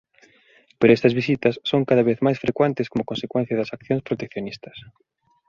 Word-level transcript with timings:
Pero 0.79 0.95
estas 0.97 1.13
visitas 1.19 1.55
son 1.69 1.87
cada 1.89 2.05
vez 2.09 2.17
máis 2.25 2.41
frecuentes 2.43 2.89
como 2.91 3.07
consecuencia 3.11 3.57
das 3.59 3.73
accións 3.77 4.05
proteccionistas. 4.07 4.77